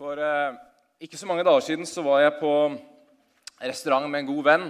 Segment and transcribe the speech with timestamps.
[0.00, 0.54] For eh,
[1.04, 2.50] ikke så mange dager siden så var jeg på
[3.60, 4.64] restaurant med en god venn.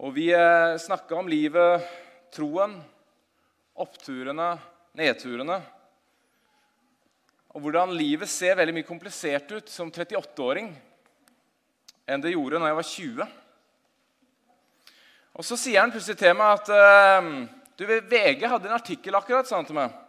[0.00, 1.84] Og vi eh, snakka om livet,
[2.32, 2.78] troen,
[3.76, 4.48] oppturene,
[4.96, 5.60] nedturene.
[7.52, 10.72] Og hvordan livet ser veldig mye komplisert ut som 38-åring
[12.08, 13.38] enn det gjorde når jeg var 20.
[15.36, 17.34] Og Så sier han plutselig til meg at eh,
[17.76, 20.04] du, VG hadde en artikkel akkurat, sa han til meg.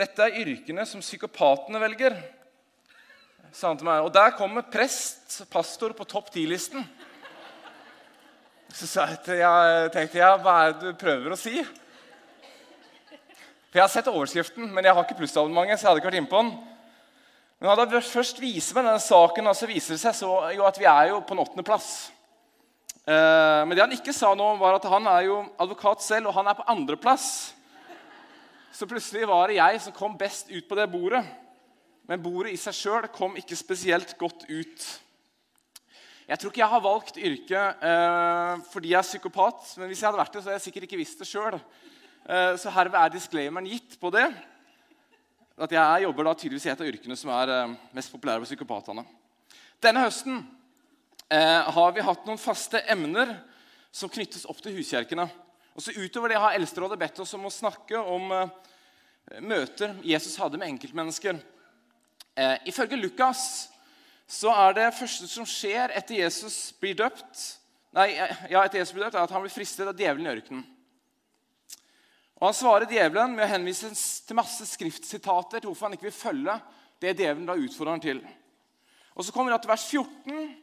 [0.00, 2.24] Dette er yrkene som psykopatene velger
[3.52, 4.02] sa han til meg.
[4.06, 6.84] Og der kommer prest, pastor, på topp ti-listen.
[8.72, 11.60] Så jeg tenkte jeg, hva er det du prøver å si?
[13.68, 15.80] For Jeg har sett overskriften, men jeg har ikke plussabonnementet.
[15.80, 16.54] så jeg hadde ikke vært inne på den.
[17.60, 20.80] Men da jeg først viser meg denne saken, så viser det seg så, jo at
[20.80, 21.90] vi er jo på en åttendeplass.
[23.02, 26.36] Eh, men det han ikke sa nå, var at han er jo advokat selv, og
[26.40, 27.52] han er på andreplass.
[28.72, 31.22] Så plutselig var det jeg som kom best ut på det bordet.
[32.12, 34.82] Men bordet i seg sjøl kom ikke spesielt godt ut.
[36.28, 39.70] Jeg tror ikke jeg har valgt yrke eh, fordi jeg er psykopat.
[39.80, 41.56] Men hvis jeg hadde vært det, så hadde jeg sikkert ikke visst det sjøl.
[41.56, 44.26] Eh, så herved er disclaimeren gitt på det.
[45.56, 48.52] At jeg jobber da tydeligvis i et av yrkene som er eh, mest populære hos
[48.52, 49.06] psykopatene.
[49.80, 50.42] Denne høsten
[51.32, 53.38] eh, har vi hatt noen faste emner
[53.88, 55.24] som knyttes opp til huskjerkene.
[55.72, 58.52] Og så Utover det har Eldsterådet bedt oss om å snakke om eh,
[59.40, 61.40] møter Jesus hadde med enkeltmennesker.
[62.36, 63.68] Eh, ifølge Lukas
[64.28, 67.40] så er det første som skjer etter Jesus blir døpt,
[67.92, 70.62] nei, ja, etter Jesus blir døpt, er at han blir fristet av djevelen i ørkenen.
[72.40, 73.92] Og Han svarer djevelen med å henvise
[74.26, 76.56] til masse skriftsitater til hvorfor han ikke vil følge
[77.02, 78.22] det djevelen da utfordrer han til.
[79.14, 80.56] Og Så kommer vi til vers 14,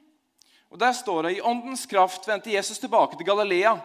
[0.69, 3.77] og der står det i åndens kraft vendte Jesus tilbake til Galilea.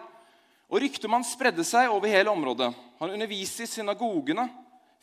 [0.69, 2.71] Og ryktet om han spredde seg over hele området.
[2.99, 4.47] Han underviste i synagogene,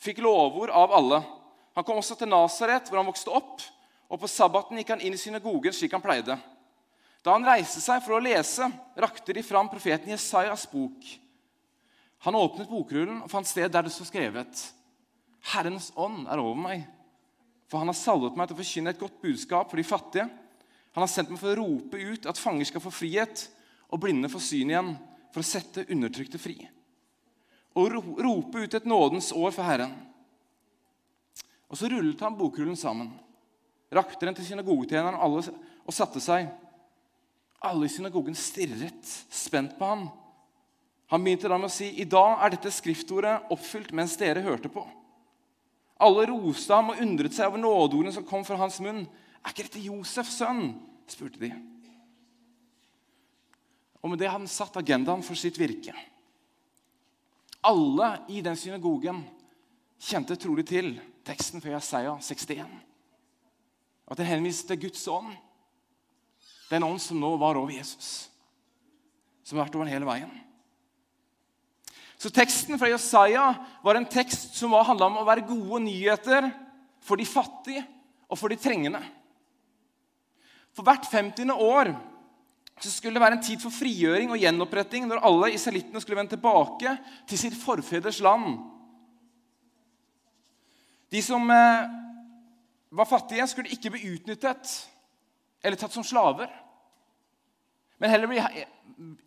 [0.02, 1.22] fikk lovord av alle.
[1.76, 3.62] Han kom også til Nasaret, hvor han vokste opp,
[4.12, 6.36] og på sabbaten gikk han inn i synagogen slik han pleide.
[7.24, 8.66] Da han reiste seg for å lese,
[8.98, 11.06] rakte de fram profeten Jesajas bok.
[12.26, 14.66] Han åpnet bokrullen og fant sted der det sto skrevet.:
[15.54, 16.84] Herrens ånd er over meg,
[17.70, 20.28] for han har salvet meg til å forkynne et godt budskap for de fattige.
[20.92, 23.46] Han har sendt meg for å rope ut at fanger skal få frihet,
[23.88, 24.94] og blinde få syn igjen,
[25.32, 26.58] for å sette undertrykte fri.
[27.80, 29.94] Og rope ut et nådens år for Herren.
[31.72, 33.08] Og Så rullet han bokrullen sammen,
[33.92, 36.50] rakte den til synagogetjeneren og satte seg.
[37.64, 40.10] Alle i synagogen stirret spent på han.
[41.12, 44.68] Han begynte da med å si, 'I dag er dette skriftordet oppfylt mens dere hørte
[44.68, 44.84] på.'
[46.00, 49.06] Alle roste ham og undret seg over nådeordene som kom fra hans munn.
[49.44, 51.52] 'Er ikke dette Josefs sønn?' spurte de.
[54.02, 55.94] Og med det hadde han satt agendaen for sitt virke.
[57.62, 59.22] Alle i den synagogen
[60.00, 62.66] kjente trolig til teksten fra Jesaja 61.
[64.10, 65.32] At den henviste til Guds ånd.
[66.70, 68.28] Den ånd som nå var over Jesus.
[69.44, 70.32] Som har vært over hele veien.
[72.22, 73.48] Så teksten fra Jesaja
[73.82, 76.46] var en tekst som handla om å være gode nyheter
[77.02, 77.82] for de fattige
[78.30, 79.00] og for de trengende.
[80.72, 81.50] For hvert 50.
[81.50, 81.92] år
[82.82, 86.34] så skulle det være en tid for frigjøring og gjenoppretting når alle israelittene skulle vende
[86.34, 86.94] tilbake
[87.30, 88.56] til sitt forfedres land
[91.12, 91.90] de som eh,
[92.88, 94.70] var fattige, skulle ikke bli utnyttet
[95.62, 96.48] eller tatt som slaver.
[98.00, 98.44] Men heller ble,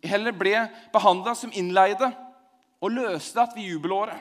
[0.04, 0.54] heller ble
[0.92, 2.10] behandla som innleide
[2.82, 4.18] og løslatt ved jubelåret.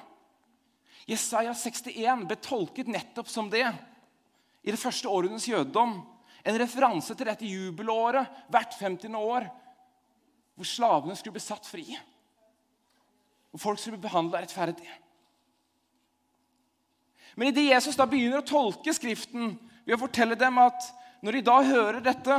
[1.10, 6.00] Jesaja 61 ble tolket nettopp som det i det første århundrets jødedom.
[6.46, 9.18] En referanse til dette jubelåret hvert 50.
[9.18, 9.50] år,
[10.56, 11.86] hvor slavene skulle bli satt fri.
[13.54, 14.88] Og folk skulle bli behandla rettferdig.
[17.36, 20.88] Men idet Jesus da begynner å tolke Skriften ved å fortelle dem at
[21.26, 22.38] når de da hører dette,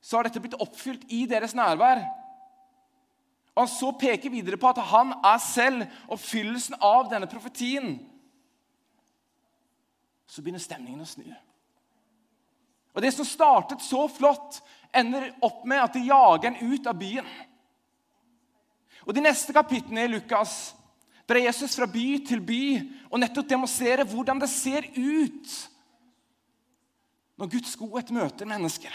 [0.00, 2.00] så har dette blitt oppfylt i deres nærvær.
[3.54, 7.96] Og han så peker videre på at han er selv oppfyllelsen av denne profetien.
[10.28, 11.26] Så begynner stemningen å snu.
[12.94, 14.60] Og Det som startet så flott,
[14.94, 17.26] ender opp med at de jager en ut av byen.
[19.06, 20.74] Og De neste kapitlene i Lukas
[21.28, 22.62] drar Jesus fra by til by
[23.10, 25.56] og nettopp demonstrerer hvordan det ser ut
[27.38, 28.94] når Guds godhet møter mennesker.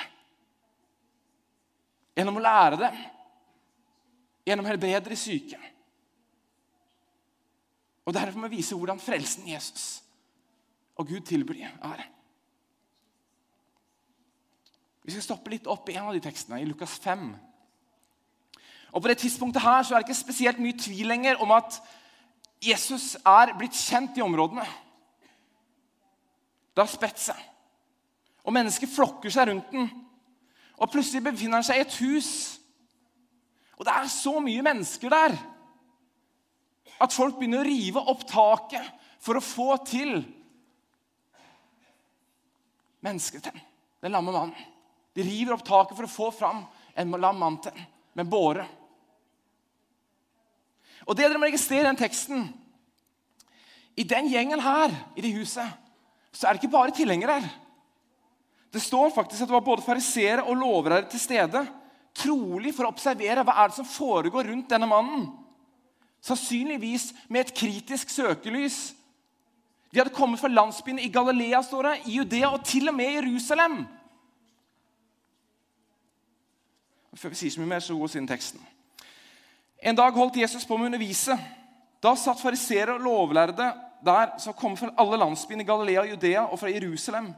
[2.17, 2.97] Gjennom å lære dem,
[4.45, 5.59] gjennom å helbrede de syke.
[8.03, 10.01] Og Derfor må vi vise hvordan frelsen Jesus
[10.99, 12.03] og Gud tilbyr er.
[15.03, 17.25] Vi skal stoppe litt opp i en av de tekstene, i Lukas 5.
[18.93, 21.79] Og På det tidspunktet her så er det ikke spesielt mye tvil lenger om at
[22.63, 24.65] Jesus er blitt kjent i områdene.
[26.73, 27.39] Det har spredt seg.
[28.43, 29.89] Og mennesker flokker seg rundt den.
[30.79, 32.31] Og plutselig befinner han seg i et hus.
[33.77, 35.35] Og det er så mye mennesker der
[37.03, 38.85] at folk begynner å rive opp taket
[39.23, 40.21] for å få til
[43.03, 43.63] mennesket til
[44.03, 44.55] den lamme mannen.
[45.13, 46.63] De river opp taket for å få fram
[46.95, 47.83] en lam mann til
[48.17, 48.65] med båre.
[51.07, 52.45] Og det dere må registrere i den teksten
[53.97, 55.67] I den gjengen her, i det huset,
[56.33, 57.51] så er det ikke bare tilhengere her.
[58.73, 61.61] Det står faktisk at det var både fariseere og lovere til stede.
[62.17, 65.27] Trolig for å observere hva er det som foregår rundt denne mannen.
[66.25, 68.95] Sannsynligvis med et kritisk søkelys.
[69.93, 73.11] De hadde kommet fra landsbyene i Galilea, står det, i Judea og til og med
[73.13, 73.83] Jerusalem.
[77.13, 78.61] Før vi sier så mye mer, så gå oss inn teksten.
[79.83, 81.35] En dag holdt Jesus på med å undervise.
[81.99, 83.65] Da satt fariseere og lovlærde
[84.03, 87.33] der som kom fra alle landsbyene i Galilea, og Judea og fra Jerusalem.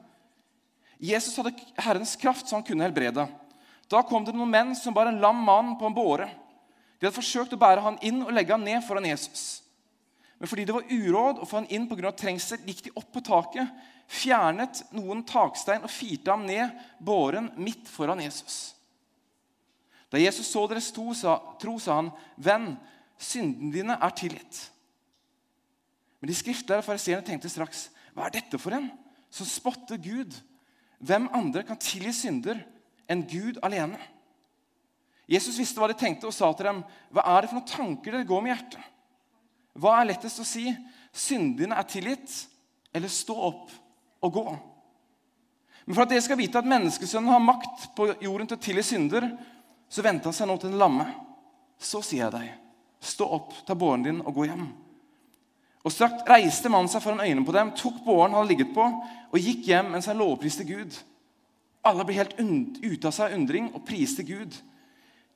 [1.01, 3.25] Jesus hadde Herrens kraft, så han kunne helbrede.
[3.89, 6.30] Da kom det noen menn som bar en lam mann på en båre.
[7.00, 9.63] De hadde forsøkt å bære han inn og legge han ned foran Jesus.
[10.38, 12.13] Men fordi det var uråd å få han inn pga.
[12.13, 13.74] trengsel, gikk de opp på taket,
[14.06, 18.75] fjernet noen takstein og firte ham ned båren midt foran Jesus.
[20.15, 22.09] Da Jesus så deres tro, sa, tro, sa han,
[22.39, 22.77] 'Venn,
[23.19, 24.69] syndene dine er tilgitt.'
[26.21, 28.88] Men de skriftlige fariseerne tenkte straks, 'Hva er dette for en
[29.29, 30.38] som spotter Gud?'
[31.03, 32.62] Hvem andre kan tilgi synder
[33.12, 34.00] enn Gud alene?
[35.27, 38.12] Jesus visste hva de tenkte, og sa til dem, 'Hva er det for noen tanker
[38.12, 38.91] dere går med hjertet?'
[39.75, 40.71] Hva er lettest å si?
[41.12, 42.47] Syndene er tilgitt,
[42.94, 43.71] eller stå opp
[44.23, 44.59] og gå?
[45.85, 48.83] Men for at dere skal vite at menneskesønnen har makt på jorden til å tilgi
[48.83, 49.27] synder,
[49.95, 51.06] så vendte han seg nå til den lamme.
[51.80, 52.50] Så sier jeg deg,
[53.00, 54.65] stå opp, ta båren din og gå hjem.
[55.86, 58.89] Og straks reiste mannen seg foran øynene på dem, tok båren han hadde ligget på,
[59.31, 60.97] og gikk hjem mens han lovpriste Gud.
[61.86, 64.57] Alle ble helt ute av seg undring og priste Gud.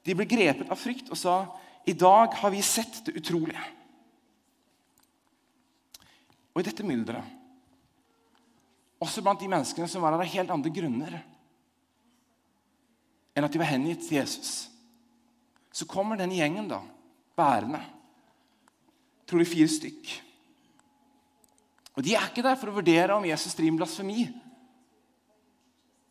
[0.03, 1.45] De ble grepet av frykt og sa,
[1.85, 3.67] 'I dag har vi sett det utrolige.'
[6.51, 7.23] Og i dette mylderet,
[8.99, 11.21] også blant de menneskene som var her av helt andre grunner
[13.39, 14.67] enn at de var hengitt til Jesus,
[15.71, 16.81] så kommer denne gjengen da,
[17.39, 17.79] bærende.
[19.29, 20.11] Tror de fire stykk.
[21.95, 24.27] Og De er ikke der for å vurdere om Jesus driver med blasfemi.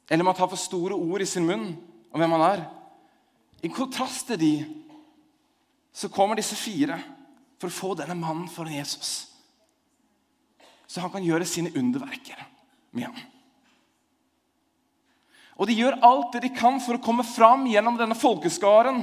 [0.08, 1.70] Eller om han tar for store ord i sin munn
[2.08, 2.64] om hvem han er.
[3.64, 4.52] I kontrast til de
[5.92, 6.96] så kommer disse fire
[7.58, 9.26] for å få denne mannen foran Jesus.
[10.88, 12.40] Så han kan gjøre sine underverker
[12.96, 13.18] med ham.
[15.58, 19.02] Og de gjør alt det de kan for å komme fram gjennom denne folkeskaren.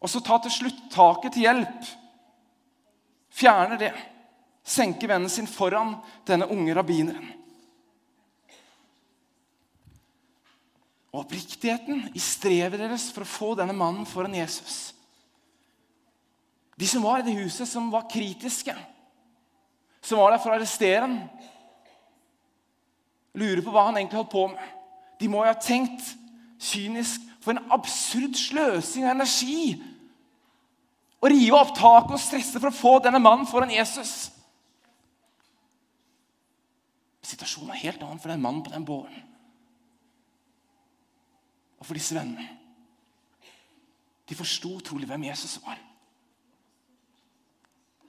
[0.00, 1.90] Og så ta til slutt taket til hjelp.
[3.30, 3.92] Fjerne det
[4.66, 5.94] senke vennen sin foran
[6.28, 7.28] denne unge rabbineren.
[11.10, 14.92] Og oppriktigheten i strevet deres for å få denne mannen foran Jesus.
[16.78, 18.74] De som var i det huset, som var kritiske,
[20.00, 21.16] som var der for å arrestere ham,
[23.36, 24.76] lurer på hva han egentlig holdt på med.
[25.20, 26.14] De må jo ha tenkt
[26.60, 29.76] kynisk for en absurd sløsing av energi
[31.20, 34.30] å rive opp taket og stresse for å få denne mannen foran Jesus.
[37.30, 39.26] Situasjonen er helt annen for den mannen på den båren.
[41.80, 42.46] Og for disse vennene.
[44.28, 45.78] De forsto trolig hvem Jesus var.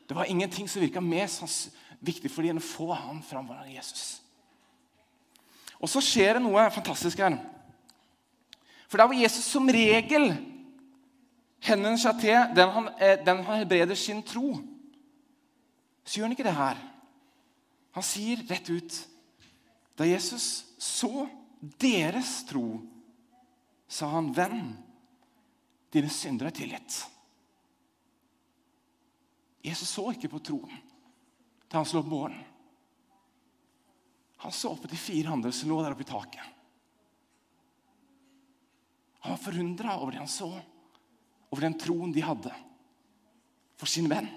[0.07, 1.27] Det var ingenting som virka mer
[2.00, 4.20] viktig for dem enn å få han fram foran Jesus.
[5.81, 7.38] Og så skjer det noe fantastisk her.
[8.88, 10.29] For der hvor Jesus som regel
[11.63, 14.59] henvender seg til den han, eh, den han helbreder sin tro,
[16.03, 16.81] så gjør han ikke det her.
[17.97, 19.00] Han sier rett ut
[19.97, 21.27] da Jesus så
[21.81, 22.81] deres tro,
[23.88, 24.77] sa han, 'Venn,
[25.93, 27.05] dine syndere er tilgitt'.
[29.63, 30.79] Jesus så ikke på troen
[31.69, 32.39] til han slo opp båren.
[34.41, 36.43] Han så på de fire andre som lå der oppe i taket.
[39.21, 40.50] Han var forundra over det han så,
[41.51, 42.53] over den troen de hadde
[43.77, 44.29] for sin venn.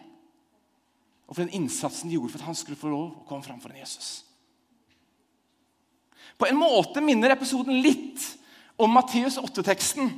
[1.25, 3.63] Og for den innsatsen de gjorde for at han skulle få lov å komme fram
[3.63, 4.11] for en Jesus.
[6.37, 8.21] På en måte minner episoden litt
[8.77, 10.11] om Matteus 8-teksten.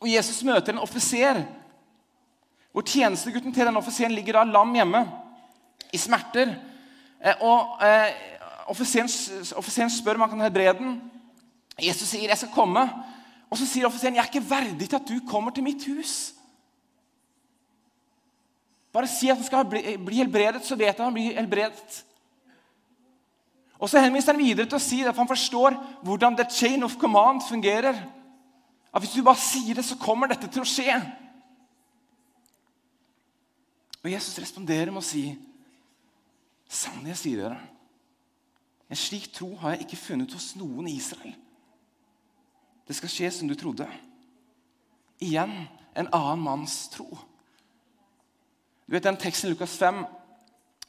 [0.00, 1.44] Og Jesus møter en offiser.
[2.72, 5.04] Hvor tjenestegutten til den offiseren ligger da lam hjemme
[5.92, 6.50] i smerter.
[7.20, 8.37] Eh, og eh,
[8.68, 9.08] offiseren,
[9.56, 10.98] offiseren, spør om han kan helbrede den.
[11.78, 12.88] Jesus sier 'jeg skal komme'.
[13.50, 16.34] Og så sier offiseren 'jeg er ikke verdig til at du kommer til mitt hus'.
[18.92, 22.04] Bare si at han skal bli, bli helbredet, så vet jeg han blir helbredet.
[23.78, 26.96] Og så henviser han videre til å si at han forstår hvordan the chain of
[26.96, 27.94] command fungerer.
[28.94, 30.96] At hvis du bare sier det, så kommer dette til å skje.
[34.02, 35.38] Og Jesus responderer med å si,
[36.68, 37.60] 'Sannelig, jeg sier dere,
[38.88, 41.36] en slik tro har jeg ikke funnet hos noen i Israel.'
[42.88, 43.84] Det skal skje som du trodde.
[45.20, 45.52] Igjen
[45.92, 47.04] en annen manns tro.
[48.86, 50.06] Du vet, Den teksten i Lukas 5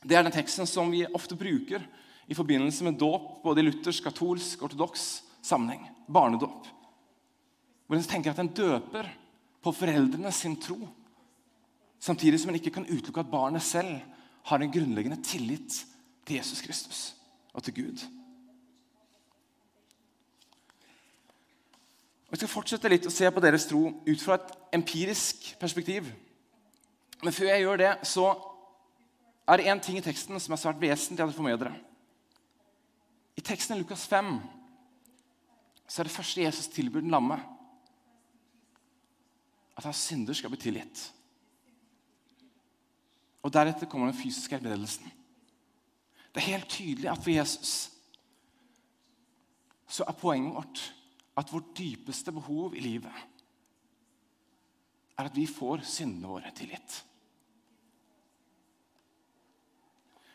[0.07, 1.83] det er den teksten som vi ofte bruker
[2.27, 5.89] i forbindelse med dåp, både i luthersk, katolsk, ortodoks sammenheng.
[6.07, 6.67] Barnedåp.
[7.87, 9.09] Hvor en tenker at en døper
[9.61, 10.77] på foreldrene sin tro.
[11.99, 13.99] Samtidig som en ikke kan utelukke at barnet selv
[14.43, 15.83] har en grunnleggende tillit
[16.23, 17.18] til Jesus Kristus
[17.59, 18.05] og til Gud.
[22.29, 26.07] Og Jeg skal fortsette litt å se på deres tro ut fra et empirisk perspektiv.
[27.23, 28.29] Men før jeg gjør det, så
[29.49, 31.75] er det én ting i teksten som er svært vesentlig at jeg får med dere.
[33.35, 34.35] I teksten i Lukas 5
[35.89, 37.39] så er det første Jesus tilbyr den lamme,
[39.75, 41.07] at hans synder skal bli tilgitt.
[43.41, 45.18] Og Deretter kommer den fysiske helbredelsen.
[46.33, 47.91] Det er helt tydelig at for Jesus
[49.89, 50.81] så er poenget vårt
[51.39, 53.13] at vårt dypeste behov i livet
[55.17, 57.05] er at vi får syndene våre tilgitt.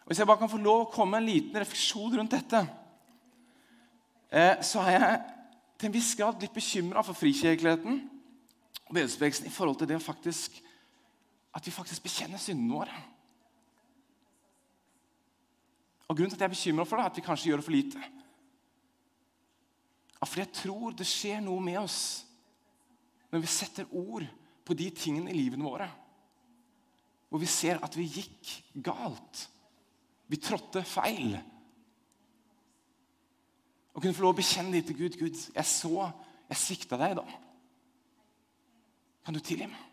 [0.04, 2.60] Og Hvis jeg bare kan få lov å komme med en liten refleksjon rundt dette,
[4.30, 5.22] eh, så er jeg
[5.78, 8.02] til en viss grad litt bekymra for frikirkeligheten
[8.84, 10.60] og bedriftsbevegelsen i forhold til det faktisk,
[11.54, 13.00] at vi faktisk bekjenner syndene våre.
[16.08, 17.66] Og Grunnen til at jeg er bekymra for det, er at vi kanskje gjør det
[17.66, 18.10] for lite.
[20.24, 21.98] Fordi jeg tror det skjer noe med oss
[23.32, 24.24] når vi setter ord
[24.64, 25.88] på de tingene i livene våre.
[27.28, 28.52] Hvor vi ser at vi gikk
[28.86, 29.48] galt.
[30.30, 31.34] Vi trådte feil.
[33.94, 35.18] Å kunne få lov å bekjenne det til Gud.
[35.18, 36.08] Gud, jeg så
[36.48, 37.24] jeg svikta deg da.
[39.24, 39.83] Kan du tilgi meg?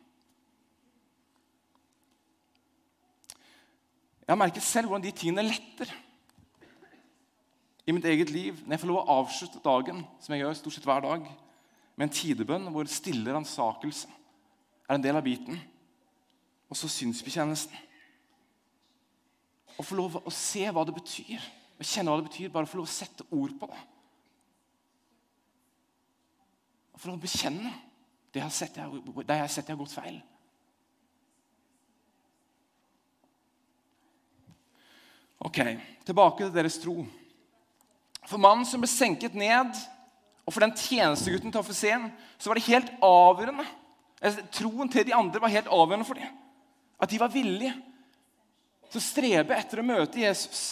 [4.32, 5.90] Jeg har merket selv hvordan de tingene letter
[7.84, 10.76] i mitt eget liv når jeg får lov å avslutte dagen som jeg gjør stort
[10.78, 11.26] sett hver dag,
[12.00, 14.08] med en tidebønn hvor stille ransakelse
[14.88, 15.60] er en del av biten.
[16.72, 17.76] Og så synsbekjennelsen.
[19.76, 22.80] Å få lov å se hva det betyr, og kjenne hva det betyr, bare få
[22.80, 23.84] lov å sette ord på det.
[26.96, 27.76] Å få lov å bekjenne
[28.32, 30.24] det jeg har sett jeg har gått feil.
[35.42, 35.58] Ok,
[36.06, 37.00] tilbake til deres tro.
[38.30, 39.74] For mannen som ble senket ned,
[40.46, 43.66] og for den tjenestegutten til offiseren, så var det helt avgjørende.
[44.22, 46.38] Altså, troen til de andre var helt avgjørende for dem.
[47.02, 47.74] At de var villige
[48.92, 50.66] til å strebe etter å møte Jesus.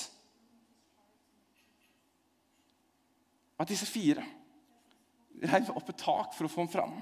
[3.60, 4.26] At disse fire
[5.40, 6.96] reiv opp et tak for å få ham fram.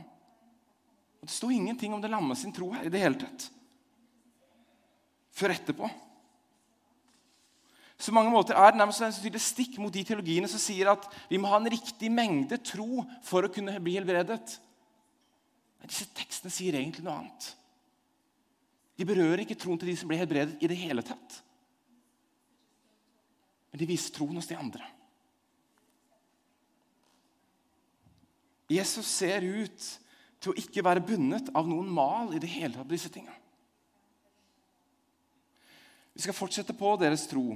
[1.17, 3.49] Og Det sto ingenting om det lamme sin tro her i det hele tatt.
[5.37, 5.89] Før etterpå.
[7.97, 11.39] Så mange måter er det nærmest en stikk mot de teologiene som sier at vi
[11.41, 14.57] må ha en riktig mengde tro for å kunne bli helbredet.
[15.81, 17.47] Men disse tekstene sier egentlig noe annet.
[18.97, 21.39] De berører ikke troen til de som blir helbredet, i det hele tatt.
[23.71, 24.85] Men de viser troen hos de andre.
[28.69, 29.89] Jesus ser ut
[30.41, 33.37] til å ikke være bundet av noen mal i det hele tatt på disse tingene.
[36.17, 37.51] Vi skal fortsette på deres tro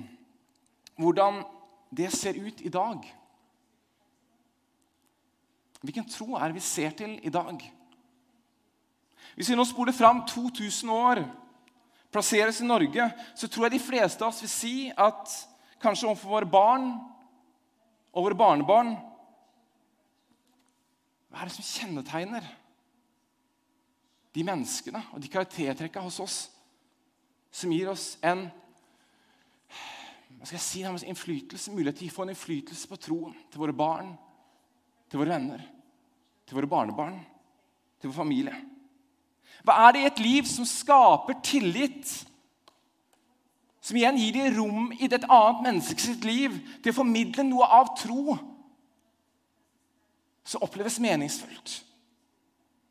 [1.00, 1.44] hvordan
[1.92, 3.04] det ser ut i dag.
[5.82, 7.62] Hvilken tro er det vi ser til i dag?
[9.36, 11.24] Hvis vi nå spoler fram 2000 år,
[12.12, 15.32] plasseres i Norge, så tror jeg de fleste av oss vil si at
[15.82, 16.90] kanskje overfor våre barn
[18.12, 18.96] og våre barnebarn
[21.32, 22.48] Hva er det som kjennetegner
[24.36, 26.38] de menneskene og de karaktertrekkene hos oss
[27.52, 28.50] som gir oss en
[30.42, 33.76] hva skal jeg si, innflytelse, mulighet til å få en innflytelse på troen til våre
[33.78, 34.08] barn,
[35.06, 35.60] til våre venner,
[36.50, 37.20] til våre barnebarn,
[38.02, 38.56] til vår familie.
[39.62, 42.10] Hva er det i et liv som skaper tillit?
[43.86, 47.92] Som igjen gir dem rom i et annet menneskes liv til å formidle noe av
[48.00, 48.34] tro
[50.42, 51.76] som oppleves meningsfullt.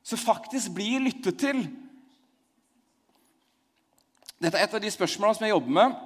[0.06, 1.64] Som faktisk blir lyttet til.
[4.38, 5.98] Dette er et av de spørsmålene som jeg jobber med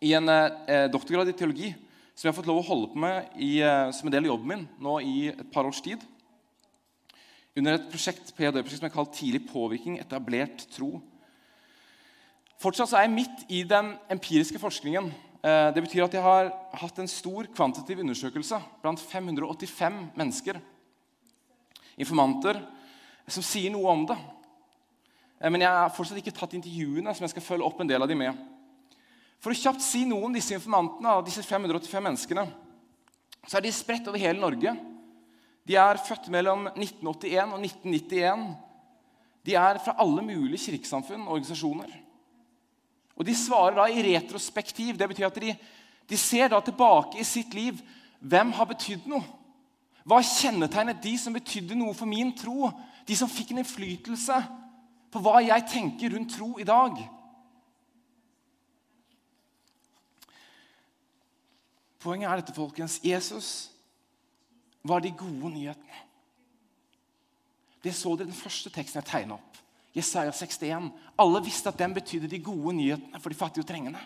[0.00, 1.70] i en eh, doktorgrad i teologi
[2.14, 4.34] som jeg har fått lov å holde på med i, eh, som en del av
[4.34, 6.02] jobben min nå i et par års tid.
[7.56, 11.00] Under et prosjekt, PhD-prosjekt som er kalt 'Tidlig påvirkning etablert tro'.
[12.60, 16.98] Fortsatt er jeg midt i den empiriske forskningen Eh, det betyr at jeg har hatt
[17.00, 20.58] en stor kvantitativ undersøkelse blant 585 mennesker,
[21.96, 22.60] informanter,
[23.24, 24.18] som sier noe om det.
[25.40, 28.04] Eh, men jeg har fortsatt ikke tatt intervjuene, som jeg skal følge opp en del
[28.04, 28.36] av de med.
[29.40, 32.44] For å kjapt si noe om disse informantene, disse 585 menneskene,
[33.48, 34.74] så er de spredt over hele Norge.
[35.64, 38.44] De er født mellom 1981 og 1991.
[39.48, 41.92] De er fra alle mulige kirkesamfunn og organisasjoner.
[43.16, 44.96] Og De svarer da i retrospektiv.
[44.96, 45.54] Det betyr at de,
[46.08, 47.80] de ser da tilbake i sitt liv.
[48.20, 49.24] Hvem har betydd noe?
[50.04, 52.70] Hva kjennetegnet de som betydde noe for min tro?
[53.08, 54.36] De som fikk en innflytelse
[55.12, 56.96] på hva jeg tenker rundt tro i dag?
[62.00, 63.00] Poenget er dette, folkens.
[63.04, 63.70] Jesus
[64.82, 66.06] var de gode nyhetene.
[67.84, 69.58] Det så dere i den første teksten jeg tegna opp.
[69.96, 70.90] Jesaja 61.
[71.18, 74.00] Alle visste at den betydde de gode nyhetene for de fattige og trengende.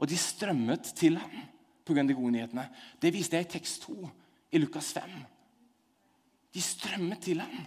[0.00, 1.42] Og de strømmet til ham
[1.84, 2.02] pga.
[2.02, 2.68] de gode nyhetene.
[3.02, 4.08] Det viste jeg i tekst 2
[4.52, 5.10] i Lukas 5.
[6.54, 7.66] De strømmet til ham,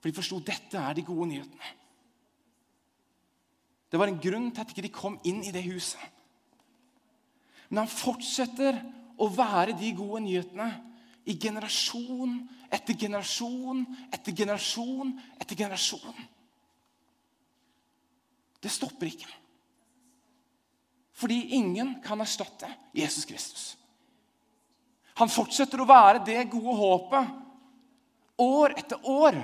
[0.00, 1.72] for de forsto dette er de gode nyhetene.
[3.92, 6.00] Det var en grunn til at de ikke kom inn i det huset.
[7.74, 8.76] Men han fortsetter
[9.18, 10.68] å være de gode nyhetene
[11.26, 12.36] i generasjon
[12.70, 13.80] etter generasjon
[14.14, 15.10] etter generasjon
[15.42, 16.20] etter generasjon.
[18.62, 19.26] Det stopper ikke.
[21.18, 23.64] Fordi ingen kan erstatte Jesus Kristus.
[25.18, 29.40] Han fortsetter å være det gode håpet år etter år.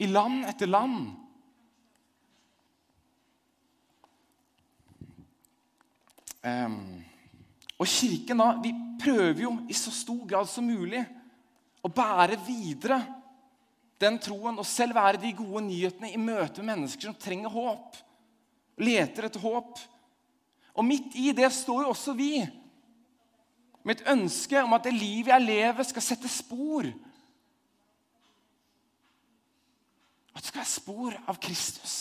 [0.00, 1.12] I land etter land.
[6.44, 11.00] Og Kirken da, vi prøver jo i så stor grad som mulig
[11.84, 13.00] å bære videre
[14.00, 17.96] den troen og selv være de gode nyhetene i møte med mennesker som trenger håp.
[18.82, 19.78] Leter etter håp.
[20.74, 22.32] Og midt i det står jo også vi
[23.84, 26.88] med et ønske om at det livet jeg lever, skal sette spor.
[30.34, 31.96] At det skal være spor av Kristus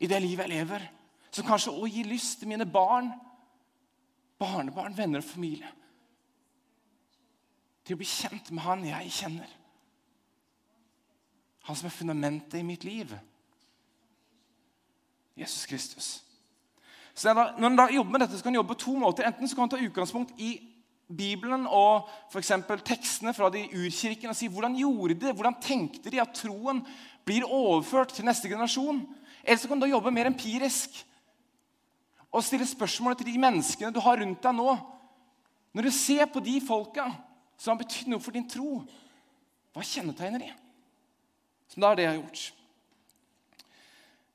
[0.00, 0.86] i det livet jeg lever.
[1.30, 3.12] Som kanskje også gir lyst til mine barn
[4.38, 5.70] barnebarn, venner og familie.
[7.84, 9.50] Til å bli kjent med han jeg kjenner.
[11.68, 13.12] Han som er fundamentet i mitt liv.
[15.38, 16.08] Jesus Kristus.
[17.14, 19.26] Så Når en da jobber med dette, så kan en jobbe på to måter.
[19.26, 20.52] Enten så kan en ta utgangspunkt i
[21.08, 22.44] Bibelen og for
[22.84, 26.82] tekstene fra de urkirkene og si hvordan gjorde de, hvordan tenkte de at troen
[27.24, 29.00] blir overført til neste generasjon.
[29.42, 31.00] Eller så kan du da jobbe mer empirisk
[32.28, 34.76] og stille spørsmål til de menneskene du har rundt deg nå.
[35.76, 37.06] Når du ser på de folka
[37.58, 38.82] som har betydd noe for din tro,
[39.74, 40.50] hva kjennetegner de?
[41.68, 42.44] Så da er det jeg har gjort.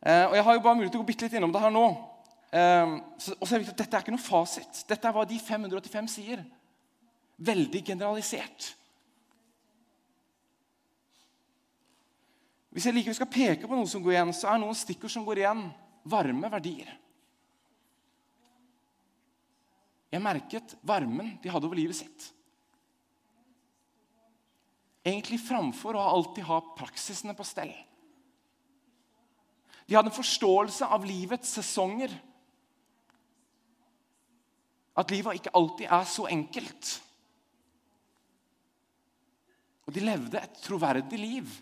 [0.04, 1.74] Eh, og Jeg har jo bare mulighet til å gå bitte litt innom det her
[1.74, 1.86] nå.
[2.54, 4.84] Eh, så, og så er det viktig at Dette er ikke noe fasit.
[4.90, 6.44] Dette er hva de 585 sier.
[7.44, 8.74] Veldig generalisert.
[12.74, 15.26] Hvis jeg likevel skal peke på noe som går igjen, så er noen stikkord som
[15.28, 15.68] går igjen,
[16.10, 16.90] varme verdier.
[20.14, 22.28] Jeg merket varmen de hadde over livet sitt.
[25.04, 27.74] Egentlig framfor å alltid ha praksisene på stell.
[29.90, 32.14] De hadde en forståelse av livets sesonger.
[34.96, 36.94] At livet ikke alltid er så enkelt.
[39.84, 41.60] Og de levde et troverdig liv.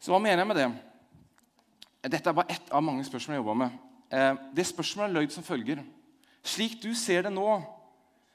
[0.00, 0.70] Så hva mener jeg med det?
[2.10, 3.83] Dette er bare ett av mange spørsmål jeg jobba med.
[4.14, 5.82] Eh, det spørsmålet løyd som følger.
[6.44, 7.48] Slik du ser det nå,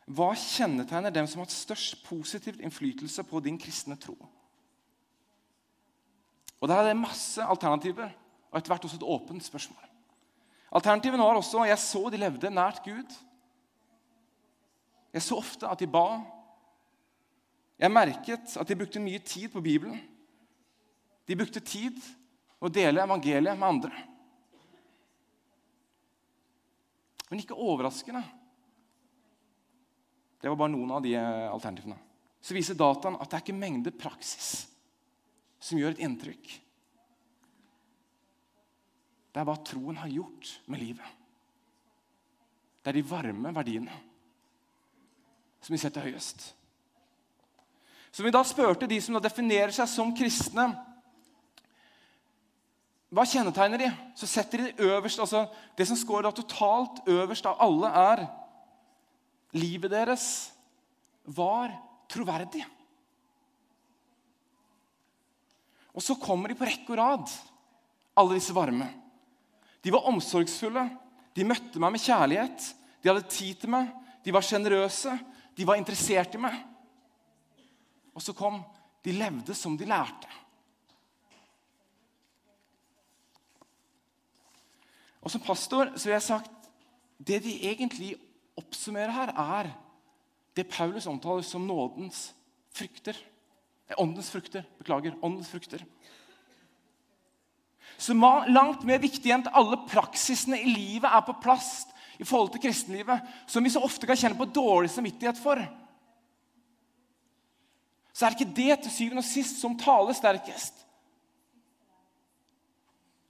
[0.09, 4.17] hva kjennetegner dem som har hatt størst positiv innflytelse på din kristne tro?
[6.59, 8.09] Og Der er det masse alternativer,
[8.51, 9.85] og etter hvert også et åpent spørsmål.
[10.75, 13.15] Alternativene var også jeg så de levde nært Gud.
[15.13, 16.19] Jeg så ofte at de ba.
[17.79, 20.01] Jeg merket at de brukte mye tid på Bibelen.
[21.27, 21.95] De brukte tid
[22.59, 24.08] å dele evangeliet med andre.
[27.29, 28.23] Men ikke overraskende.
[30.39, 31.97] Det var bare noen av de eh, alternativene.
[32.41, 34.65] Så viser dataen at det er ikke mengde praksis
[35.59, 36.51] som gjør et inntrykk.
[39.29, 41.17] Det er hva troen har gjort med livet.
[42.79, 43.97] Det er de varme verdiene
[45.59, 46.47] som vi setter høyest.
[48.09, 50.69] Så vi da spurte de som da definerer seg som kristne
[53.09, 53.89] hva kjennetegner de?
[54.17, 58.27] Så setter de det øverst, altså Det som scorer totalt øverst av alle, er
[59.57, 60.51] livet deres
[61.25, 61.73] var
[62.09, 62.65] troverdig.
[65.93, 67.31] Og så kommer de på rekke og rad
[68.19, 68.87] alle disse varme.
[69.81, 70.85] De var omsorgsfulle.
[71.33, 72.67] De møtte meg med kjærlighet.
[73.01, 73.89] De hadde tid til meg.
[74.23, 75.15] De var sjenerøse.
[75.57, 76.55] De var interessert i meg.
[78.13, 78.61] Og så kom
[79.05, 80.29] de levde som de lærte.
[85.29, 86.69] Og Som pastor så vil jeg sagt
[87.21, 88.15] det de egentlig
[88.57, 89.67] oppsummerer her, er
[90.57, 92.31] det Paulus omtaler som nådens
[92.73, 93.13] frukter.
[93.85, 94.63] Eh, åndens frukter.
[94.79, 95.13] Beklager.
[95.21, 95.83] Åndens frukter.
[97.97, 98.15] Så
[98.49, 101.85] langt mer viktig enn at alle praksisene i livet er på plass
[102.17, 105.61] i forhold til kristenlivet, som vi så ofte kan kjenne på dårlig samvittighet for,
[108.13, 110.81] så er det ikke det til syvende og sist som taler sterkest.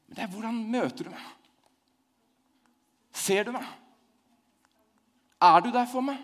[0.08, 1.28] Men det er hvordan møter du meg?
[3.20, 3.68] Ser du meg?
[5.40, 6.20] Er du der for meg?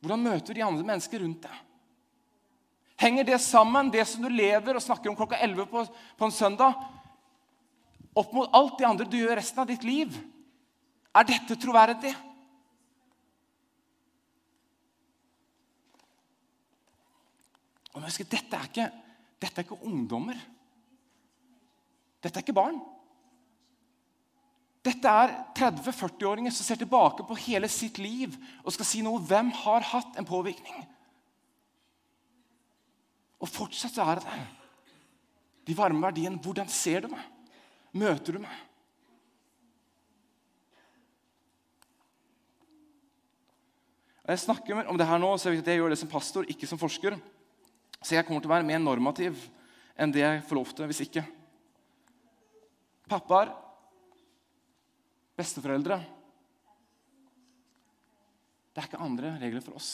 [0.00, 1.58] Hvordan møter du de andre mennesker rundt deg?
[3.00, 5.84] Henger det sammen, det som du lever og snakker om klokka 11 på,
[6.16, 6.76] på en søndag,
[8.16, 10.16] opp mot alt det andre du gjør resten av ditt liv?
[11.16, 12.12] Er dette troverdig?
[17.96, 18.86] Og husk, dette er, ikke,
[19.42, 20.38] dette er ikke ungdommer.
[22.22, 22.78] Dette er ikke barn.
[24.80, 28.32] Dette er 30-40-åringer som ser tilbake på hele sitt liv
[28.64, 29.20] og skal si noe.
[29.20, 30.86] Hvem har hatt en påvirkning?
[33.40, 34.40] Og fortsatt så er det det.
[35.68, 36.40] De varme verdiene.
[36.40, 37.28] Hvordan ser du meg?
[37.92, 38.66] Møter du meg?
[44.30, 46.78] Jeg snakker om det her nå, så jeg, jeg gjør det som pastor, ikke som
[46.78, 47.16] forsker.
[48.00, 49.36] Så jeg kommer til å være mer normativ
[50.00, 51.24] enn det jeg får lov til hvis ikke.
[53.10, 53.50] Pappaer,
[55.40, 56.00] besteforeldre
[58.70, 59.90] Det er ikke andre regler for oss.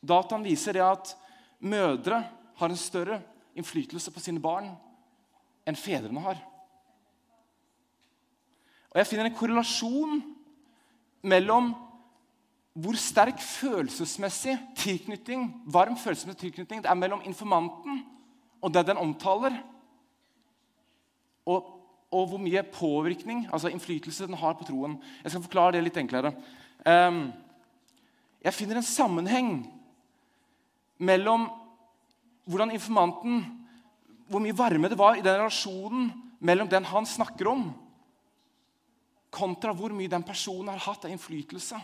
[0.00, 1.10] Dataen viser det at
[1.60, 2.22] mødre
[2.56, 3.18] har en større
[3.52, 4.70] innflytelse på sine barn
[5.68, 6.40] enn fedrene har.
[8.90, 10.22] Og Jeg finner en korrelasjon
[11.20, 11.74] mellom
[12.80, 18.00] hvor sterk følelsesmessig tilknytning varm følelsesmessig tilknytning det er mellom informanten
[18.60, 19.54] og det den omtaler,
[21.48, 21.79] og,
[22.10, 24.96] og, hvor mye påvirkning, altså innflytelse, den har på troen.
[25.22, 26.32] Jeg skal forklare det litt enklere.
[26.82, 27.28] Um,
[28.42, 29.50] jeg finner en sammenheng
[30.98, 31.46] mellom
[32.48, 33.42] hvordan informanten
[34.30, 37.64] Hvor mye varme det var i den relasjonen mellom den han snakker om,
[39.30, 41.74] kontra hvor mye den personen har hatt av innflytelse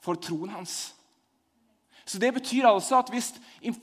[0.00, 0.94] for troen hans.
[2.04, 3.34] Så Det betyr altså at hvis,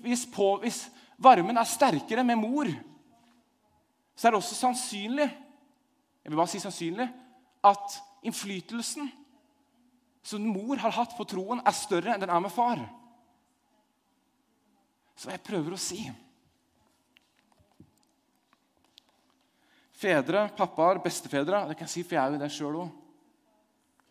[0.02, 0.88] hvis, på, hvis
[1.22, 2.68] varmen er sterkere med mor,
[4.18, 5.30] så er det også sannsynlig
[6.24, 7.08] jeg vil bare si sannsynlig,
[7.66, 9.10] at innflytelsen
[10.30, 12.82] som mor har hatt på troen, er større enn den er med far.
[15.20, 16.04] Så jeg prøver å si
[20.00, 22.92] Fedre, pappaer, bestefedre Det kan jeg si, for jeg er jo det sjøl òg.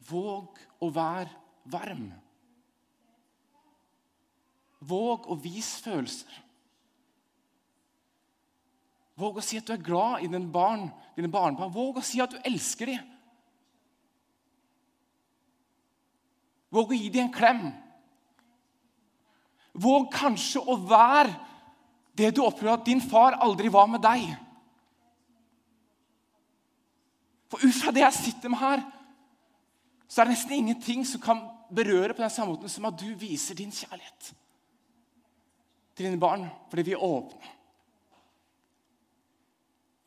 [0.09, 1.31] Våg å være
[1.73, 2.11] varm.
[4.85, 6.43] Våg å vise følelser.
[9.19, 11.75] Våg å si at du er glad i dine barn, dine barnebarn.
[11.75, 13.15] Våg å si at du elsker dem.
[16.71, 17.63] Våg å gi dem en klem.
[19.79, 21.33] Våg kanskje å være
[22.19, 24.31] det du opplever at din far aldri var med deg.
[27.49, 28.83] For ut fra det jeg sitter med her,
[30.09, 31.43] så er det nesten ingenting som kan
[31.75, 34.33] berøre på den samme måten som at du viser din kjærlighet
[35.97, 37.58] til dine barn fordi vi er åpne.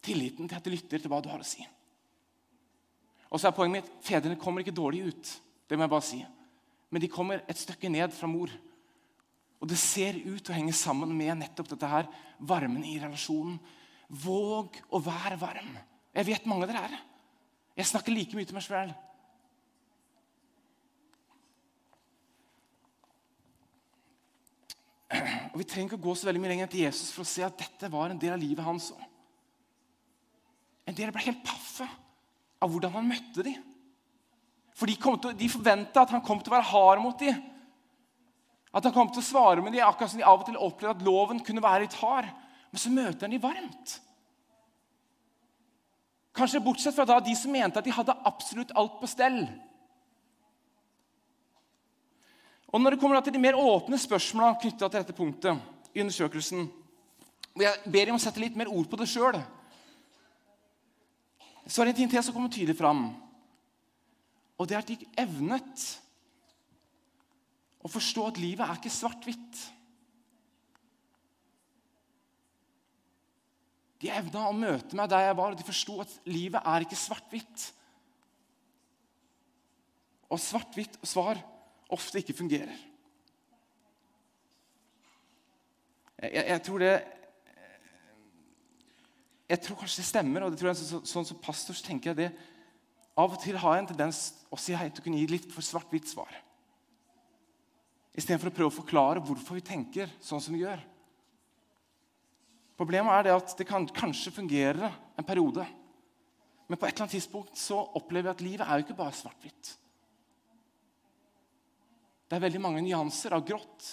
[0.02, 1.64] Tilliten til at de lytter til hva du har å si.
[3.32, 5.42] Og så er poenget mitt fedrene kommer ikke dårlig ut.
[5.70, 6.20] det må jeg bare si.
[6.92, 8.52] Men de kommer et stykke ned fra mor.
[9.62, 12.10] Og det ser ut til å henge sammen med nettopp dette her,
[12.40, 13.60] varmen i relasjonen.
[14.10, 15.78] Våg å være varm.
[16.12, 17.00] Jeg vet mange av dere er det.
[17.80, 18.92] Jeg snakker like mye til meg sjøl.
[25.52, 27.46] Og Vi trenger ikke å gå så veldig mye lenger til Jesus for å se
[27.46, 29.11] at dette var en del av livet hans òg.
[30.90, 31.88] En del ble helt paffe
[32.62, 33.58] av hvordan han møtte dem.
[34.78, 37.42] For de, til, de forventa at han kom til å være hard mot dem.
[38.72, 40.96] At han kom til å svare med dem, akkurat som de av og til opplevde
[40.96, 42.30] at loven kunne være litt hard.
[42.72, 43.98] Men så møter han dem varmt.
[46.32, 49.44] Kanskje bortsett fra da de som mente at de hadde absolutt alt på stell.
[52.72, 55.60] Og Når det kommer til de mer åpne spørsmålene knytta til dette punktet
[55.92, 56.70] i undersøkelsen,
[57.52, 59.36] og jeg ber dem å sette litt mer ord på det sjøl,
[61.72, 63.06] så er det en ting til som kommer tydelig fram.
[64.60, 65.86] Og det er at de evnet
[67.82, 69.62] å forstå at livet er ikke svart-hvitt.
[74.04, 77.00] De evna å møte meg der jeg var, og de forsto at livet er ikke
[77.00, 77.66] svart-hvitt.
[80.32, 81.40] Og svart-hvitt svar
[81.92, 82.76] ofte ikke fungerer.
[86.22, 86.94] Jeg, jeg, tror det
[89.52, 92.12] Jeg tror kanskje det stemmer, og det tror jeg, så, sånn som pastor så tenker
[92.12, 92.30] jeg det.
[93.20, 95.50] Av og til har jeg en tendens å si hei til å kunne gi litt
[95.52, 96.32] for svart-hvitt svar.
[98.16, 100.80] Istedenfor å prøve å forklare hvorfor vi tenker sånn som vi gjør.
[102.80, 104.88] Problemet er det at det kan kanskje fungere
[105.20, 105.68] en periode.
[106.72, 109.18] Men på et eller annet tidspunkt så opplever jeg at livet er jo ikke bare
[109.20, 109.74] svart-hvitt.
[112.32, 113.90] Det er veldig mange nyanser av grått.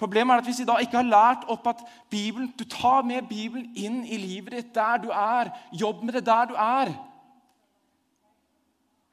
[0.00, 3.28] Problemet er at hvis vi da ikke har lært opp at Bibelen, du tar med
[3.28, 6.94] Bibelen inn i livet ditt der du er, jobb med det der du er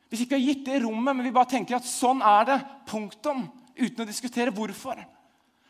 [0.07, 2.57] Hvis ikke vi har gitt det rommet, men vi bare tenker at sånn er det,
[2.87, 5.03] punktum, uten å diskutere hvorfor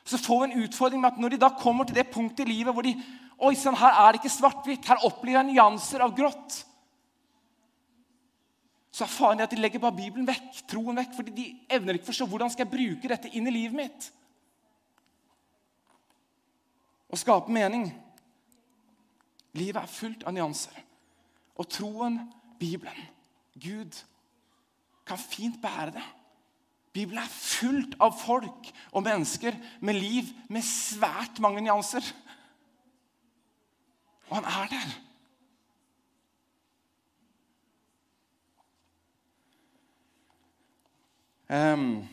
[0.07, 2.53] så får vi en utfordring med at når de da kommer til det punktet i
[2.53, 2.95] livet hvor de
[3.37, 4.87] Oi sann, her er det ikke svart-hvitt.
[4.89, 6.55] Her opplever jeg nyanser av grått.
[8.89, 11.45] Så er faren at de legger bare Bibelen vekk, troen vekk, fordi de
[11.77, 14.07] evner ikke forstå hvordan skal jeg bruke dette inn i livet mitt.
[17.09, 17.87] Og skape mening.
[19.57, 20.83] Livet er fullt av nyanser.
[21.57, 22.19] Og troen,
[22.59, 23.07] Bibelen,
[23.57, 24.03] Gud,
[25.07, 26.05] kan fint bære det.
[26.93, 32.05] Bibelen er fullt av folk og mennesker med liv med svært mange nyanser.
[34.29, 34.95] Og han er der.
[41.47, 42.07] Um,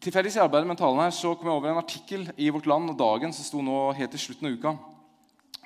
[0.00, 2.88] Tilfeldigvis i arbeidet med talen her så kom jeg over en artikkel i Vårt Land
[2.88, 4.70] og Dagen som sto nå helt til slutten av uka,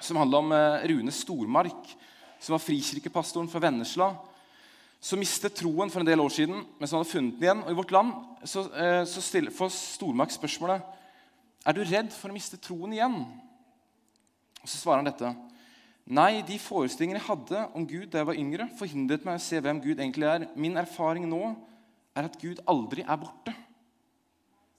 [0.02, 1.92] som handla om eh, Rune Stormark,
[2.42, 4.08] som var frikirkepastoren fra Vennesla
[5.04, 7.62] som mistet troen for en del år siden, men som hadde funnet den igjen.
[7.62, 8.12] Og I vårt land
[8.48, 10.82] så, eh, så stiller, får Stormark spørsmålet
[11.64, 13.20] er du redd for å miste troen igjen.
[14.62, 15.30] Og Så svarer han dette.
[16.06, 19.60] Nei, de forestillingene jeg hadde om Gud da jeg var yngre, forhindret meg å se
[19.60, 20.48] hvem Gud egentlig er.
[20.56, 21.54] Min erfaring nå
[22.16, 23.54] er at Gud aldri er borte.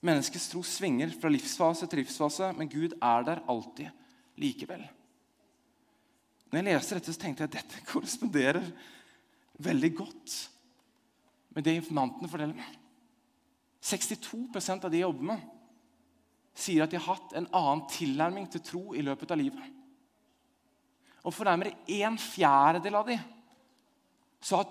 [0.05, 3.89] Menneskets tro svinger fra livsfase til livsfase, men Gud er der alltid
[4.41, 4.83] likevel.
[6.51, 8.67] Når jeg leste dette, så tenkte jeg at dette korresponderer
[9.65, 10.35] veldig godt
[11.55, 12.81] med det informantene forteller meg.
[13.85, 15.43] 62% av de jeg jobber med,
[16.55, 19.71] sier at de har hatt en annen tilnærming til tro i løpet av livet.
[21.25, 23.17] Og for nærmere en fjerdedel av de
[24.45, 24.61] så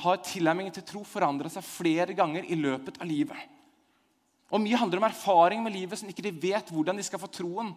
[0.00, 3.38] har tilnærmingen til tro forandra seg flere ganger i løpet av livet.
[4.50, 7.30] Og Mye handler om erfaring med livet som ikke de vet hvordan de skal få
[7.30, 7.72] troen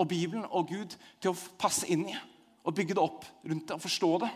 [0.00, 2.16] og Bibelen og Gud til å passe inn i
[2.60, 4.30] og bygge det opp rundt det og forstå det.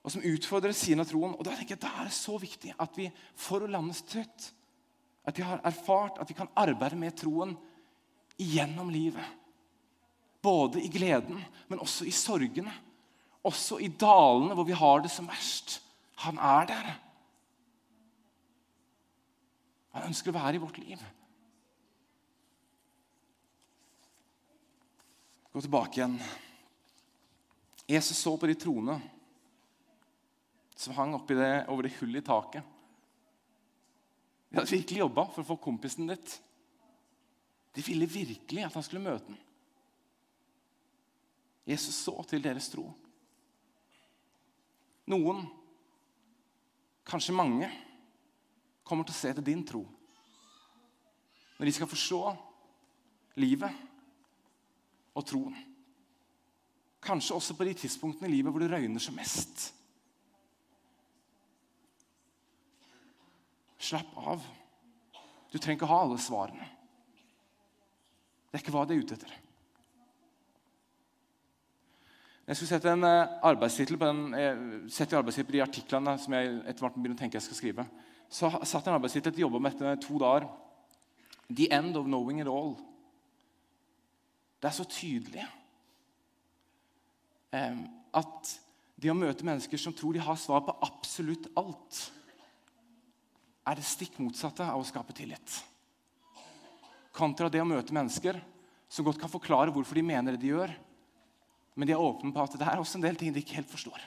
[0.00, 1.34] og som utfordrer siden av troen.
[1.36, 4.50] Og Da tenker jeg, da er det så viktig at vi for å lande trøtt
[5.28, 7.52] at vi har erfart at vi kan arbeide med troen
[8.40, 9.24] gjennom livet.
[10.40, 12.72] Både i gleden, men også i sorgene.
[13.44, 15.78] Også i dalene hvor vi har det som verst.
[16.24, 16.90] Han er der.
[19.94, 21.00] Han ønsker å være i vårt liv.
[25.50, 26.18] Gå tilbake igjen.
[27.90, 29.00] Jesus så på de troende
[30.78, 32.76] som hang oppi det, over det hullet i taket.
[34.48, 36.36] De hadde virkelig jobba for å få kompisen ditt.
[37.74, 39.38] De ville virkelig at han skulle møte den.
[41.70, 42.86] Jesus så til deres tro.
[45.10, 45.44] Noen,
[47.06, 47.68] kanskje mange,
[48.90, 49.84] kommer til å se til din tro.
[51.58, 52.20] Når de skal forstå
[53.38, 53.82] livet
[55.14, 55.58] og troen.
[57.00, 59.70] Kanskje også på de tidspunktene i livet hvor det røyner som mest.
[63.80, 64.42] Slapp av.
[65.50, 66.66] Du trenger ikke ha alle svarene.
[68.50, 69.32] Det er ikke hva det er ute etter.
[72.50, 74.06] Jeg skulle sette en eh, arbeidstittel på
[74.90, 77.84] setter arbeidstittel i artiklene som jeg etter hvert begynner å tenke jeg skal skrive.
[78.30, 80.46] Så satt en arbeidstittel til å jobbe med dette to dager.
[81.50, 82.76] The end of knowing it all.
[84.60, 85.42] Det er så tydelig
[87.56, 87.78] eh,
[88.20, 88.52] at
[89.00, 92.02] det å møte mennesker som tror de har svar på absolutt alt
[93.70, 95.56] er det stikk motsatte av å skape tillit.
[97.16, 98.38] Kontra det å møte mennesker
[98.90, 100.72] som godt kan forklare hvorfor de mener det de gjør,
[101.74, 103.70] men de er åpne på at det er også en del ting de ikke helt
[103.70, 104.00] forstår.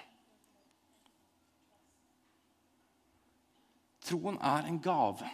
[4.04, 5.30] Troen er en gave.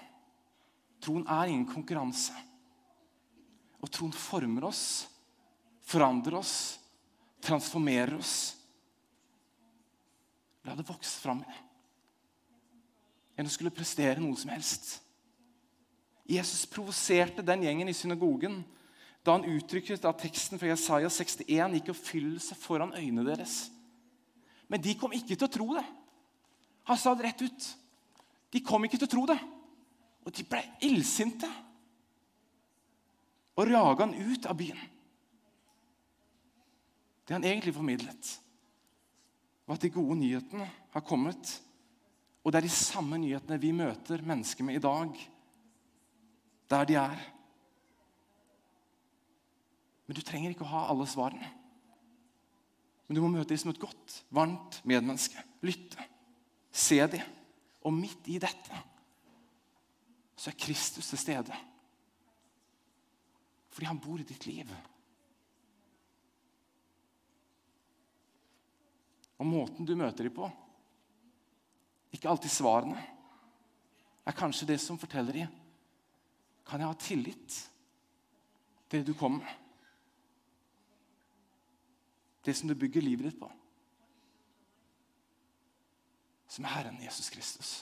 [1.03, 2.35] Troen er ingen konkurranse.
[3.79, 4.83] Og troen former oss,
[5.87, 6.53] forandrer oss,
[7.41, 8.35] transformerer oss.
[10.67, 11.65] La det vokse fram i det
[13.39, 14.97] enn å skulle prestere noe som helst.
[16.27, 18.59] Jesus provoserte den gjengen i synagogen
[19.23, 23.69] da han uttrykte at teksten fra Jesaja 61 gikk i oppfyllelse foran øynene deres.
[24.67, 25.85] Men de kom ikke til å tro det.
[26.91, 27.69] Han sa det rett ut.
[28.49, 29.39] De kom ikke til å tro det.
[30.25, 31.49] Og de ble illsinte
[33.59, 34.79] og raga han ut av byen.
[37.27, 38.29] Det han egentlig formidlet,
[39.67, 41.51] var at de gode nyhetene har kommet.
[42.41, 45.19] Og det er de samme nyhetene vi møter mennesker med i dag,
[46.71, 47.25] der de er.
[50.07, 51.51] Men du trenger ikke å ha alle svarene.
[53.05, 55.43] Men du må møte dem som et godt, varmt medmenneske.
[55.65, 56.01] Lytte.
[56.71, 57.38] Se dem.
[57.87, 58.83] Og midt i dette
[60.39, 61.55] så er Kristus til stede.
[63.69, 64.71] Fordi han bor i ditt liv.
[69.39, 70.49] Og måten du møter dem på,
[72.11, 72.99] ikke alltid svarene,
[74.27, 75.53] er kanskje det som forteller dem
[76.67, 77.55] Kan jeg ha tillit
[78.89, 79.55] til det du kommer med?
[82.45, 83.49] Det som du bygger livet ditt på.
[86.49, 87.75] Som er Herren Jesus Kristus.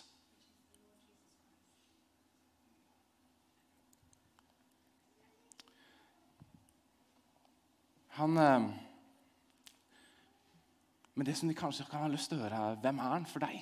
[8.17, 8.69] Han eh,
[11.13, 13.23] Men det som de kanskje kan ha lyst til å høre, er hvem er han
[13.25, 13.61] for deg?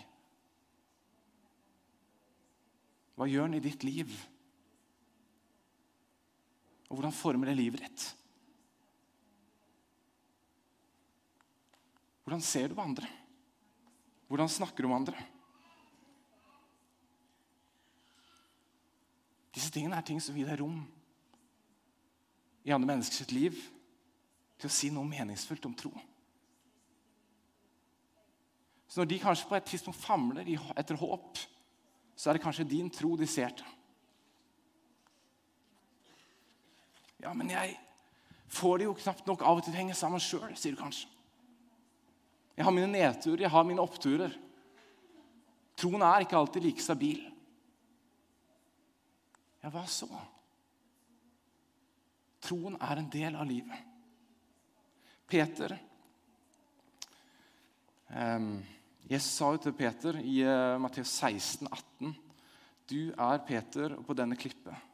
[3.15, 4.11] Hva gjør han i ditt liv?
[6.89, 8.07] Og hvordan former det livet ditt?
[12.25, 13.07] Hvordan ser du på andre?
[14.27, 15.17] Hvordan snakker du om andre?
[19.55, 20.81] Disse tingene er ting som gir deg rom
[22.65, 23.59] i andre menneskers liv
[24.59, 25.93] til å si noe meningsfullt om tro.
[28.89, 31.39] Så når de kanskje på et tidspunkt famler etter håp,
[32.15, 33.71] så er det kanskje din tro de ser til.
[37.23, 37.77] Ja, men jeg
[38.53, 41.09] får det jo knapt nok av og til å henge sammen sjøl, sier du kanskje.
[42.55, 44.35] Jeg har mine nedturer, jeg har mine oppturer.
[45.75, 47.19] Troen er ikke alltid like stabil.
[49.59, 50.07] Ja, hva så?
[52.45, 53.91] Troen er en del av livet.
[55.25, 55.73] Peter
[58.13, 58.59] um,
[59.09, 62.13] Jesus sa jo til Peter i uh, Matteus 16, 18,
[62.85, 64.93] Du er Peter, og på denne klippet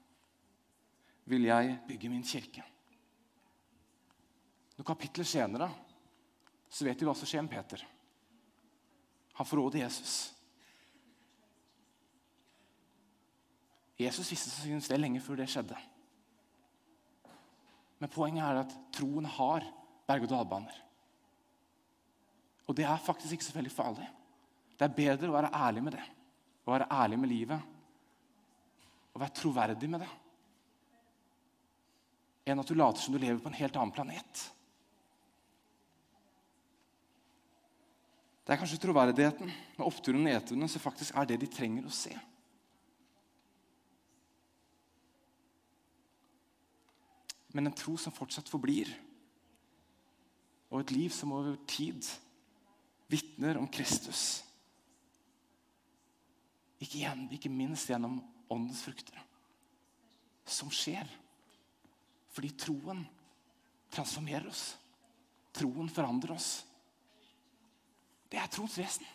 [1.32, 2.64] vil jeg bygge min kirke.
[4.78, 5.68] Noen kapitler senere
[6.72, 7.84] så vet vi hva som skjer med Peter.
[9.36, 10.32] Han forråder Jesus.
[14.00, 15.78] Jesus visste sannsynligvis det lenge før det skjedde.
[18.02, 19.68] Men poenget er at troen har
[20.10, 20.80] berg-og-dal-baner.
[22.66, 24.08] Og det er faktisk ikke så veldig farlig.
[24.80, 26.06] Det er bedre å være ærlig med det.
[26.66, 27.68] Å være ærlig med livet.
[29.12, 30.10] Å være troverdig med det.
[32.50, 34.48] Enn at du later som du lever på en helt annen planet.
[38.42, 41.94] Det er kanskje troverdigheten med oppturene og nedturene som faktisk er det de trenger å
[41.94, 42.14] se.
[47.52, 48.90] Men en tro som fortsatt forblir,
[50.72, 52.08] og et liv som over tid
[53.12, 54.40] vitner om Kristus.
[56.80, 59.20] Ikke, igjen, ikke minst gjennom åndens frukter.
[60.48, 61.10] Som skjer
[62.32, 63.04] fordi troen
[63.92, 64.64] transformerer oss.
[65.52, 66.62] Troen forandrer oss.
[68.32, 69.08] Det er troens vesen.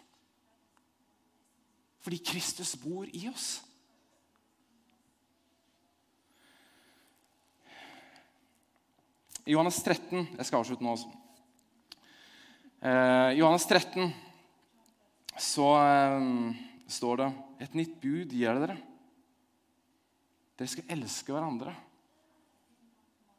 [2.05, 3.57] Fordi Kristus bor i oss.
[9.47, 11.11] I Johannes 13 Jeg skal avslutte nå også.
[12.83, 14.11] Eh, I Johannes 13
[15.39, 16.27] så eh,
[16.91, 17.29] står det
[17.65, 18.77] Et nytt bud gir jeg dere.
[20.57, 21.73] Dere skal elske hverandre.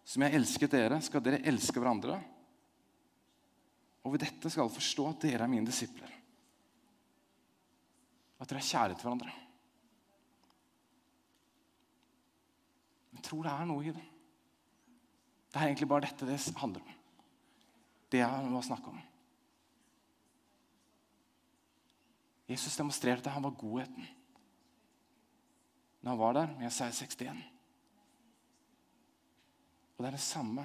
[0.08, 2.18] Som jeg elsket dere, skal dere elske hverandre.
[4.08, 6.14] Og ved dette skal alle forstå at dere er mine disipler.
[8.40, 9.34] At dere er kjære til hverandre.
[13.18, 14.06] Jeg tror det er noe i det.
[15.52, 16.96] Det er egentlig bare dette det handler om.
[18.08, 19.04] Det jeg må snakke om.
[22.48, 24.08] Jesus demonstrerte at han var godheten
[26.00, 27.40] når han var der med Jesaja 61.
[29.98, 30.64] Og det er det samme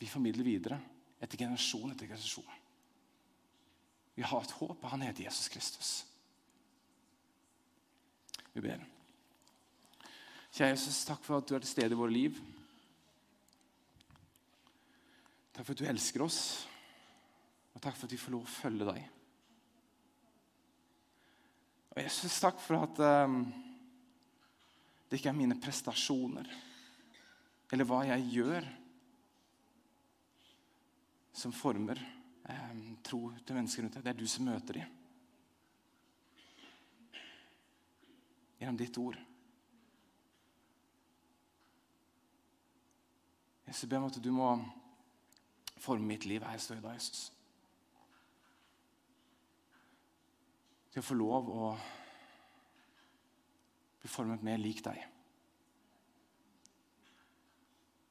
[0.00, 0.78] vi formidler videre
[1.20, 2.54] etter generasjon etter generasjon.
[4.18, 5.90] Vi har et håp, og han heter Jesus Kristus.
[8.54, 8.80] Vi ber.
[10.50, 12.38] Kjære Jesus, takk for at du er til stede i våre liv.
[15.54, 16.40] Takk for at du elsker oss,
[17.74, 19.06] og takk for at vi får lov å følge deg.
[21.94, 23.40] Og Jesus, takk for at um,
[25.08, 26.50] Det ikke er mine prestasjoner
[27.72, 28.66] eller hva jeg gjør,
[31.38, 32.00] som former
[32.50, 34.04] eh, tro til mennesker rundt deg.
[34.04, 34.94] Det er du som møter dem.
[38.58, 39.18] Gjennom ditt ord.
[43.68, 44.48] Jeg ber om at du må
[45.78, 47.28] forme mitt liv her jeg står i dag, Jesus.
[50.90, 51.70] Til å få lov å
[54.00, 54.98] bli formet mer lik deg.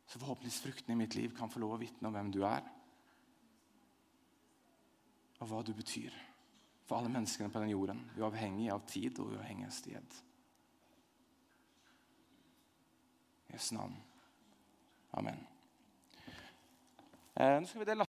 [0.07, 2.76] Så forhåpentligvis fruktene i mitt liv kan få lov å vitne om hvem du er.
[5.39, 6.13] Og hva du betyr
[6.87, 10.17] for alle menneskene på den jorden, uavhengig av tid og uavhengig av sted.
[13.47, 13.97] I Jesu navn.
[15.17, 15.39] Amen.
[17.37, 18.05] Eh, nå skal vi dele